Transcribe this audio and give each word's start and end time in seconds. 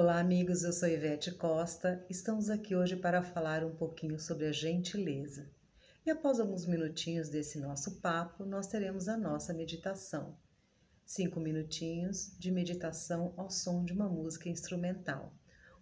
Olá, 0.00 0.20
amigos. 0.20 0.62
Eu 0.62 0.72
sou 0.72 0.88
Ivete 0.88 1.32
Costa. 1.32 2.06
Estamos 2.08 2.48
aqui 2.48 2.76
hoje 2.76 2.94
para 2.94 3.20
falar 3.20 3.64
um 3.64 3.74
pouquinho 3.74 4.16
sobre 4.16 4.46
a 4.46 4.52
gentileza. 4.52 5.50
E 6.06 6.10
após 6.12 6.38
alguns 6.38 6.64
minutinhos 6.66 7.28
desse 7.28 7.58
nosso 7.58 8.00
papo, 8.00 8.44
nós 8.44 8.68
teremos 8.68 9.08
a 9.08 9.16
nossa 9.16 9.52
meditação. 9.52 10.36
Cinco 11.04 11.40
minutinhos 11.40 12.32
de 12.38 12.48
meditação 12.52 13.34
ao 13.36 13.50
som 13.50 13.84
de 13.84 13.92
uma 13.92 14.08
música 14.08 14.48
instrumental. 14.48 15.34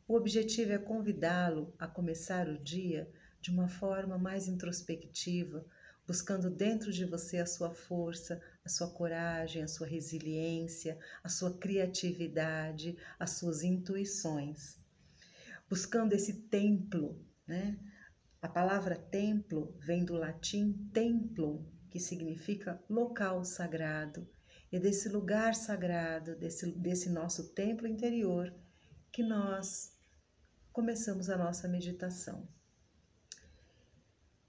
O 0.08 0.14
objetivo 0.14 0.72
é 0.72 0.78
convidá-lo 0.78 1.74
a 1.78 1.86
começar 1.86 2.48
o 2.48 2.58
dia 2.58 3.06
de 3.38 3.50
uma 3.50 3.68
forma 3.68 4.16
mais 4.16 4.48
introspectiva, 4.48 5.62
buscando 6.06 6.48
dentro 6.48 6.92
de 6.92 7.04
você 7.04 7.38
a 7.38 7.46
sua 7.46 7.70
força, 7.70 8.40
a 8.64 8.68
sua 8.68 8.88
coragem, 8.88 9.62
a 9.62 9.68
sua 9.68 9.86
resiliência, 9.86 10.98
a 11.22 11.28
sua 11.28 11.58
criatividade, 11.58 12.96
as 13.18 13.30
suas 13.32 13.62
intuições. 13.62 14.78
Buscando 15.68 16.12
esse 16.12 16.34
templo, 16.48 17.20
né? 17.46 17.78
A 18.40 18.48
palavra 18.48 18.94
templo 18.94 19.74
vem 19.80 20.04
do 20.04 20.14
latim 20.14 20.72
templum, 20.92 21.66
que 21.90 21.98
significa 21.98 22.80
local 22.88 23.44
sagrado. 23.44 24.28
E 24.70 24.78
desse 24.78 25.08
lugar 25.08 25.54
sagrado, 25.54 26.36
desse, 26.36 26.70
desse 26.72 27.08
nosso 27.08 27.52
templo 27.54 27.86
interior, 27.86 28.54
que 29.10 29.22
nós 29.22 29.96
começamos 30.72 31.30
a 31.30 31.36
nossa 31.36 31.66
meditação. 31.66 32.46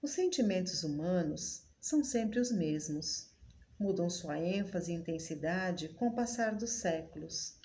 Os 0.00 0.12
sentimentos 0.12 0.84
humanos 0.84 1.64
são 1.80 2.04
sempre 2.04 2.38
os 2.38 2.52
mesmos, 2.52 3.30
mudam 3.76 4.08
sua 4.08 4.38
ênfase 4.38 4.92
e 4.92 4.94
intensidade 4.94 5.88
com 5.88 6.06
o 6.06 6.14
passar 6.14 6.54
dos 6.54 6.70
séculos. 6.70 7.58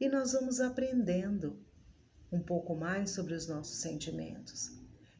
E 0.00 0.08
nós 0.08 0.32
vamos 0.32 0.58
aprendendo 0.58 1.64
um 2.32 2.40
pouco 2.40 2.74
mais 2.74 3.10
sobre 3.10 3.34
os 3.34 3.46
nossos 3.46 3.76
sentimentos. 3.76 4.72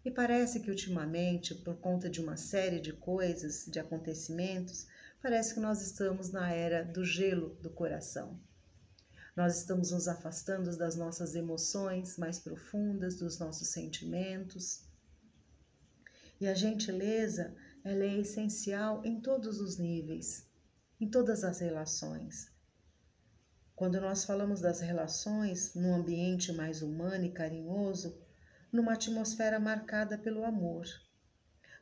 E 0.05 0.11
parece 0.11 0.59
que 0.59 0.71
ultimamente, 0.71 1.55
por 1.55 1.77
conta 1.77 2.11
de 2.11 2.21
uma 2.21 2.37
série 2.37 2.81
de 2.81 2.93
coisas, 2.93 3.65
de 3.69 3.79
acontecimentos, 3.79 4.89
parece 5.23 5.55
que 5.55 5.61
nós 5.61 5.81
estamos 5.81 6.33
na 6.33 6.51
era 6.51 6.83
do 6.85 7.05
gelo 7.05 7.51
do 7.63 7.71
coração. 7.71 8.37
Nós 9.37 9.59
estamos 9.59 9.93
nos 9.93 10.09
afastando 10.09 10.77
das 10.77 10.97
nossas 10.97 11.37
emoções 11.37 12.19
mais 12.19 12.41
profundas, 12.41 13.17
dos 13.17 13.39
nossos 13.39 13.69
sentimentos. 13.69 14.91
E 16.43 16.49
a 16.49 16.55
gentileza, 16.55 17.55
ela 17.85 18.03
é 18.03 18.19
essencial 18.19 19.01
em 19.05 19.21
todos 19.21 19.61
os 19.61 19.79
níveis, 19.79 20.45
em 21.01 21.09
todas 21.09 21.45
as 21.45 21.61
relações. 21.61 22.51
Quando 23.77 24.01
nós 24.01 24.25
falamos 24.25 24.61
das 24.61 24.81
relações 24.81 25.73
num 25.77 25.95
ambiente 25.95 26.53
mais 26.53 26.83
humano 26.83 27.25
e 27.25 27.31
carinhoso, 27.31 28.21
numa 28.73 28.95
atmosfera 28.95 29.61
marcada 29.61 30.19
pelo 30.19 30.45
amor. 30.45 30.85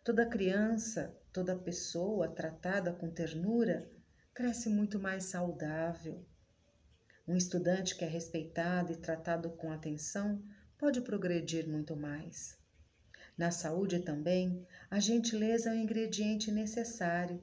Toda 0.05 0.29
criança, 0.29 1.19
toda 1.33 1.57
pessoa 1.57 2.29
tratada 2.29 2.93
com 2.93 3.09
ternura 3.09 3.91
cresce 4.35 4.69
muito 4.69 4.99
mais 4.99 5.25
saudável. 5.25 6.23
Um 7.27 7.35
estudante 7.35 7.97
que 7.97 8.05
é 8.05 8.09
respeitado 8.09 8.93
e 8.93 8.97
tratado 8.97 9.49
com 9.53 9.73
atenção 9.73 10.45
pode 10.77 11.01
progredir 11.01 11.67
muito 11.67 11.97
mais. 11.97 12.60
Na 13.37 13.51
saúde 13.51 14.01
também, 14.01 14.67
a 14.91 15.01
gentileza 15.01 15.71
é 15.71 15.73
um 15.73 15.77
ingrediente 15.77 16.51
necessário. 16.51 17.41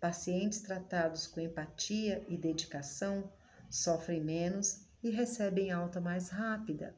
Pacientes 0.00 0.60
tratados 0.60 1.26
com 1.26 1.40
empatia 1.40 2.24
e 2.28 2.36
dedicação 2.36 3.30
sofrem 3.70 4.22
menos 4.22 4.86
e 5.02 5.10
recebem 5.10 5.70
alta 5.70 6.00
mais 6.00 6.28
rápida. 6.28 6.94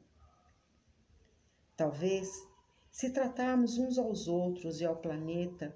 Talvez, 1.75 2.29
se 2.91 3.11
tratarmos 3.11 3.77
uns 3.77 3.97
aos 3.97 4.27
outros 4.27 4.81
e 4.81 4.85
ao 4.85 4.97
planeta 4.97 5.75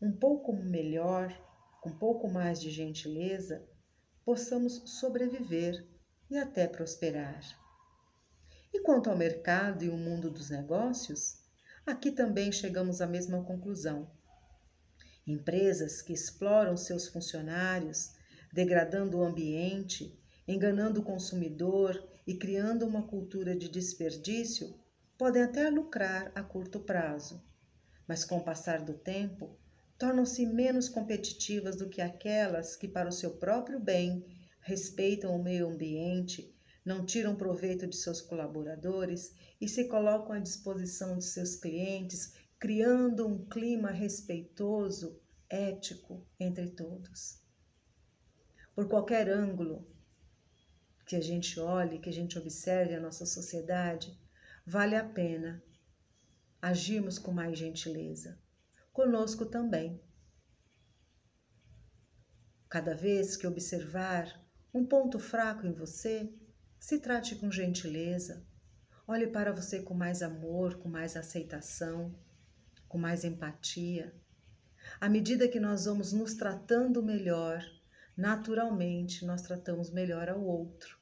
um 0.00 0.12
pouco 0.12 0.52
melhor, 0.52 1.32
com 1.80 1.90
um 1.90 1.98
pouco 1.98 2.28
mais 2.28 2.60
de 2.60 2.70
gentileza, 2.70 3.66
possamos 4.24 4.82
sobreviver 4.98 5.86
e 6.30 6.36
até 6.36 6.66
prosperar. 6.66 7.40
E 8.72 8.80
quanto 8.80 9.08
ao 9.08 9.16
mercado 9.16 9.84
e 9.84 9.88
o 9.88 9.96
mundo 9.96 10.30
dos 10.30 10.50
negócios, 10.50 11.37
Aqui 11.88 12.10
também 12.10 12.52
chegamos 12.52 13.00
à 13.00 13.06
mesma 13.06 13.42
conclusão. 13.42 14.10
Empresas 15.26 16.02
que 16.02 16.12
exploram 16.12 16.76
seus 16.76 17.08
funcionários, 17.08 18.12
degradando 18.52 19.16
o 19.16 19.24
ambiente, 19.24 20.14
enganando 20.46 21.00
o 21.00 21.02
consumidor 21.02 22.06
e 22.26 22.34
criando 22.34 22.84
uma 22.84 23.04
cultura 23.04 23.56
de 23.56 23.70
desperdício, 23.70 24.78
podem 25.16 25.42
até 25.42 25.70
lucrar 25.70 26.30
a 26.34 26.42
curto 26.42 26.78
prazo, 26.78 27.42
mas 28.06 28.22
com 28.22 28.36
o 28.36 28.44
passar 28.44 28.84
do 28.84 28.92
tempo, 28.92 29.58
tornam-se 29.96 30.44
menos 30.44 30.90
competitivas 30.90 31.76
do 31.76 31.88
que 31.88 32.02
aquelas 32.02 32.76
que, 32.76 32.86
para 32.86 33.08
o 33.08 33.12
seu 33.12 33.38
próprio 33.38 33.80
bem, 33.80 34.26
respeitam 34.60 35.34
o 35.34 35.42
meio 35.42 35.66
ambiente 35.66 36.54
não 36.88 37.04
tiram 37.04 37.36
proveito 37.36 37.86
de 37.86 37.94
seus 37.94 38.18
colaboradores 38.22 39.34
e 39.60 39.68
se 39.68 39.84
colocam 39.88 40.32
à 40.32 40.38
disposição 40.38 41.18
de 41.18 41.24
seus 41.24 41.54
clientes, 41.54 42.32
criando 42.58 43.26
um 43.26 43.44
clima 43.44 43.90
respeitoso, 43.90 45.20
ético 45.50 46.26
entre 46.40 46.70
todos. 46.70 47.42
Por 48.74 48.88
qualquer 48.88 49.28
ângulo 49.28 49.86
que 51.04 51.14
a 51.14 51.20
gente 51.20 51.60
olhe, 51.60 51.98
que 51.98 52.08
a 52.08 52.12
gente 52.12 52.38
observe 52.38 52.94
a 52.94 53.00
nossa 53.00 53.26
sociedade, 53.26 54.18
vale 54.66 54.96
a 54.96 55.04
pena 55.04 55.62
agirmos 56.60 57.18
com 57.18 57.32
mais 57.32 57.58
gentileza. 57.58 58.40
Conosco 58.94 59.44
também. 59.44 60.00
Cada 62.66 62.94
vez 62.94 63.36
que 63.36 63.46
observar 63.46 64.42
um 64.72 64.86
ponto 64.86 65.18
fraco 65.18 65.66
em 65.66 65.72
você, 65.72 66.32
se 66.78 66.98
trate 66.98 67.36
com 67.36 67.50
gentileza. 67.50 68.46
Olhe 69.06 69.26
para 69.26 69.52
você 69.52 69.82
com 69.82 69.94
mais 69.94 70.22
amor, 70.22 70.78
com 70.78 70.88
mais 70.88 71.16
aceitação, 71.16 72.14
com 72.88 72.98
mais 72.98 73.24
empatia. 73.24 74.14
À 75.00 75.08
medida 75.08 75.48
que 75.48 75.60
nós 75.60 75.84
vamos 75.84 76.12
nos 76.12 76.34
tratando 76.34 77.02
melhor, 77.02 77.64
naturalmente 78.16 79.24
nós 79.24 79.42
tratamos 79.42 79.90
melhor 79.90 80.28
ao 80.28 80.42
outro. 80.42 80.98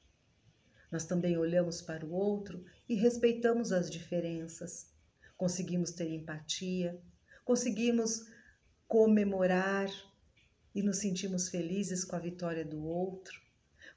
Nós 0.91 1.05
também 1.05 1.37
olhamos 1.37 1.81
para 1.81 2.05
o 2.05 2.11
outro 2.11 2.63
e 2.87 2.95
respeitamos 2.95 3.71
as 3.71 3.89
diferenças. 3.89 4.93
Conseguimos 5.35 5.91
ter 5.91 6.09
empatia, 6.09 6.99
conseguimos 7.43 8.25
comemorar 8.87 9.89
e 10.73 10.81
nos 10.81 10.97
sentimos 10.97 11.49
felizes 11.49 12.05
com 12.05 12.15
a 12.15 12.19
vitória 12.19 12.63
do 12.63 12.83
outro. 12.83 13.46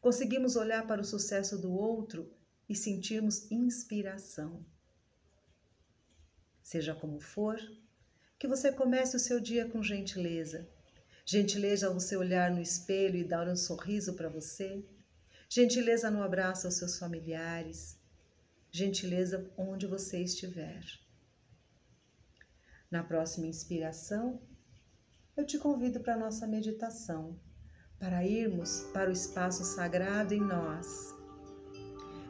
Conseguimos 0.00 0.56
olhar 0.56 0.86
para 0.86 1.02
o 1.02 1.04
sucesso 1.04 1.58
do 1.58 1.72
outro 1.72 2.32
e 2.66 2.74
sentirmos 2.74 3.50
inspiração. 3.50 4.64
Seja 6.62 6.94
como 6.94 7.20
for, 7.20 7.60
que 8.38 8.48
você 8.48 8.72
comece 8.72 9.14
o 9.14 9.20
seu 9.20 9.38
dia 9.38 9.68
com 9.68 9.82
gentileza. 9.82 10.66
Gentileza 11.26 11.86
ao 11.86 11.94
você 11.94 12.16
olhar 12.16 12.50
no 12.50 12.62
espelho 12.62 13.16
e 13.16 13.24
dar 13.24 13.46
um 13.46 13.56
sorriso 13.56 14.14
para 14.14 14.30
você. 14.30 14.82
Gentileza 15.48 16.10
no 16.10 16.22
abraço 16.22 16.66
aos 16.66 16.76
seus 16.76 16.98
familiares. 16.98 17.98
Gentileza 18.70 19.50
onde 19.58 19.86
você 19.86 20.22
estiver. 20.22 20.82
Na 22.90 23.04
próxima 23.04 23.46
inspiração, 23.46 24.40
eu 25.36 25.44
te 25.44 25.58
convido 25.58 26.00
para 26.00 26.14
a 26.14 26.18
nossa 26.18 26.46
meditação 26.46 27.38
para 28.00 28.24
irmos 28.24 28.88
para 28.94 29.10
o 29.10 29.12
espaço 29.12 29.62
sagrado 29.62 30.32
em 30.32 30.40
nós. 30.40 31.14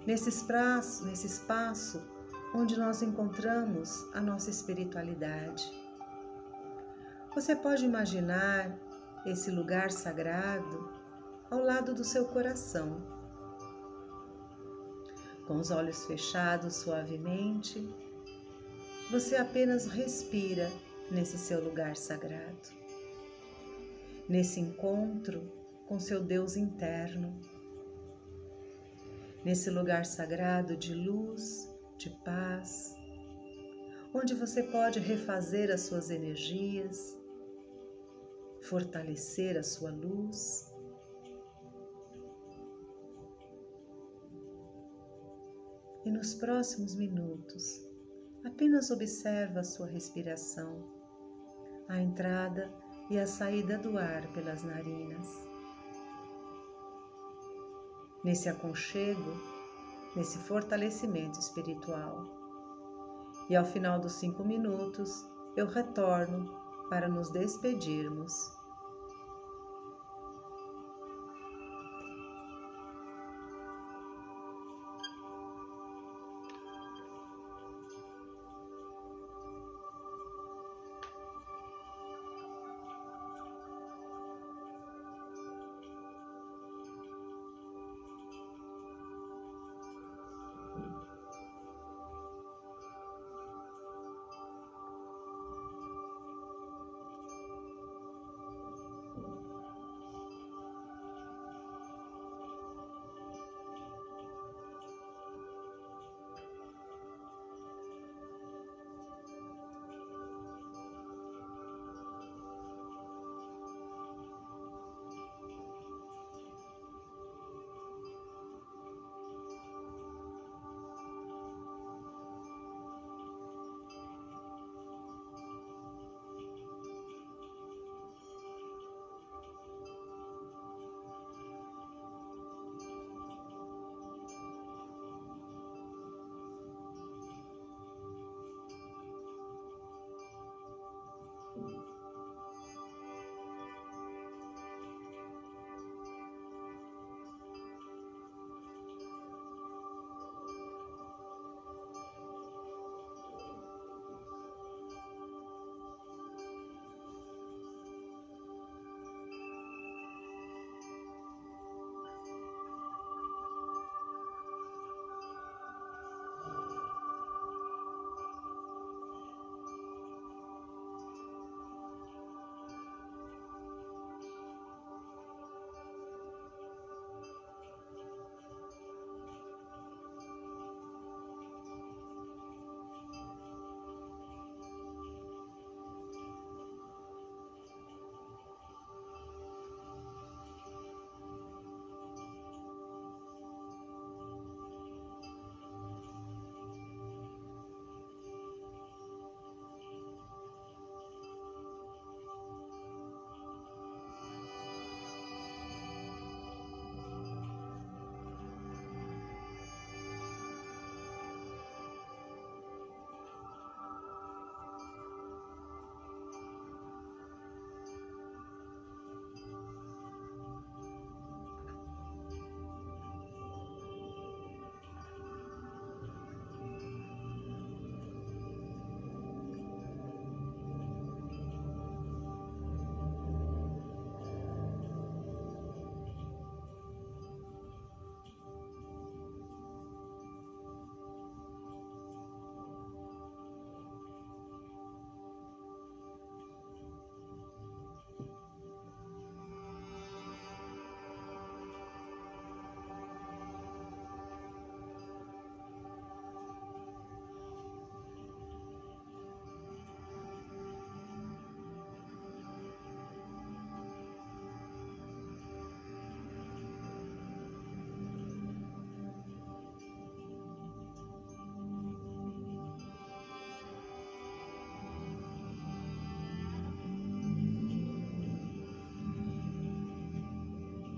Nesse 0.05 0.29
espaço, 0.29 1.05
nesse 1.05 1.29
espaço 1.29 2.03
onde 2.53 2.77
nós 2.77 3.01
encontramos 3.01 4.05
a 4.13 4.21
nossa 4.21 4.51
espiritualidade. 4.51 5.73
Você 7.33 7.55
pode 7.55 7.85
imaginar 7.85 8.77
esse 9.25 9.53
lugar 9.53 9.93
sagrado 9.93 10.91
ao 11.49 11.63
lado 11.63 11.95
do 11.95 12.03
seu 12.03 12.25
coração. 12.25 13.01
Com 15.47 15.57
os 15.59 15.71
olhos 15.71 16.05
fechados 16.07 16.77
suavemente, 16.77 17.89
você 19.11 19.37
apenas 19.37 19.87
respira 19.87 20.71
nesse 21.11 21.39
seu 21.39 21.63
lugar 21.63 21.97
sagrado. 21.97 22.81
Nesse 24.29 24.61
encontro 24.61 25.60
com 25.91 25.99
seu 25.99 26.23
Deus 26.23 26.57
interno. 26.57 27.37
Nesse 29.45 29.69
lugar 29.71 30.07
sagrado 30.07 30.77
de 30.77 30.95
luz, 30.95 31.69
de 31.99 32.11
paz, 32.25 32.95
onde 34.15 34.33
você 34.33 34.63
pode 34.63 35.01
refazer 35.01 35.69
as 35.69 35.81
suas 35.81 36.09
energias, 36.09 37.19
fortalecer 38.63 39.59
a 39.59 39.65
sua 39.65 39.91
luz. 39.91 40.73
E 46.05 46.11
nos 46.13 46.37
próximos 46.37 46.95
minutos, 46.95 47.85
apenas 48.45 48.93
observa 48.93 49.59
a 49.59 49.65
sua 49.65 49.89
respiração, 49.89 50.89
a 51.89 52.01
entrada 52.01 52.73
e 53.11 53.19
a 53.19 53.27
saída 53.27 53.77
do 53.77 53.99
ar 53.99 54.33
pelas 54.33 54.63
narinas. 54.63 55.50
Nesse 58.23 58.49
aconchego, 58.49 59.33
nesse 60.15 60.39
fortalecimento 60.39 61.39
espiritual. 61.39 62.27
E 63.49 63.57
ao 63.57 63.65
final 63.65 63.99
dos 63.99 64.13
cinco 64.13 64.45
minutos, 64.45 65.27
eu 65.57 65.67
retorno 65.67 66.55
para 66.89 67.09
nos 67.09 67.31
despedirmos 67.31 68.60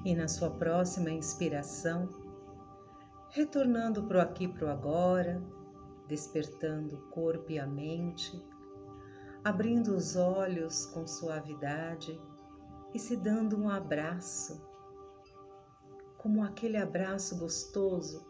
E 0.05 0.15
na 0.17 0.27
sua 0.27 0.51
próxima 0.51 1.11
inspiração, 1.11 2.09
retornando 3.31 4.03
para 4.03 4.19
o 4.19 4.21
aqui 4.21 4.49
para 4.49 4.67
o 4.67 4.69
agora, 4.69 5.41
despertando 6.09 6.97
o 6.97 7.03
corpo 7.11 7.53
e 7.53 7.59
a 7.59 7.67
mente, 7.67 8.45
abrindo 9.45 9.95
os 9.95 10.17
olhos 10.17 10.87
com 10.87 11.07
suavidade 11.07 12.21
e 12.93 12.99
se 12.99 13.17
dando 13.17 13.57
um 13.57 13.69
abraço, 13.69 14.61
como 16.19 16.43
aquele 16.43 16.77
abraço 16.77 17.39
gostoso 17.39 18.27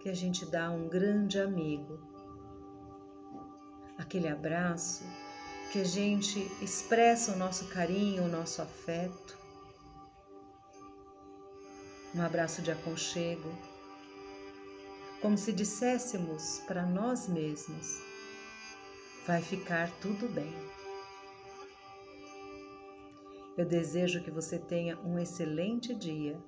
que 0.00 0.08
a 0.08 0.14
gente 0.14 0.44
dá 0.46 0.66
a 0.66 0.70
um 0.70 0.88
grande 0.88 1.38
amigo. 1.38 2.00
Aquele 3.98 4.28
abraço 4.28 5.04
que 5.70 5.80
a 5.80 5.84
gente 5.84 6.40
expressa 6.62 7.32
o 7.32 7.36
nosso 7.36 7.68
carinho, 7.68 8.24
o 8.24 8.28
nosso 8.28 8.62
afeto 8.62 9.39
um 12.14 12.22
abraço 12.22 12.60
de 12.60 12.70
aconchego, 12.70 13.50
como 15.20 15.36
se 15.36 15.52
disséssemos 15.52 16.60
para 16.66 16.84
nós 16.84 17.28
mesmos: 17.28 18.00
vai 19.26 19.40
ficar 19.40 19.90
tudo 20.00 20.28
bem. 20.28 20.52
Eu 23.56 23.66
desejo 23.66 24.22
que 24.22 24.30
você 24.30 24.58
tenha 24.58 24.98
um 25.00 25.18
excelente 25.18 25.94
dia 25.94 26.38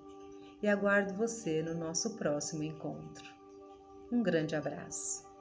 e 0.63 0.69
aguardo 0.69 1.15
você 1.15 1.63
no 1.63 1.75
nosso 1.75 2.17
próximo 2.17 2.63
encontro. 2.63 3.29
Um 4.11 4.23
grande 4.23 4.57
abraço. 4.57 5.32